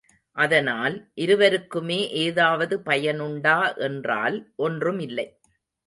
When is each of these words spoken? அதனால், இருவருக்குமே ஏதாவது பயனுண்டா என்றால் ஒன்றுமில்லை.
அதனால், 0.37 0.95
இருவருக்குமே 1.15 2.09
ஏதாவது 2.23 2.81
பயனுண்டா 2.85 3.77
என்றால் 3.77 4.53
ஒன்றுமில்லை. 4.55 5.27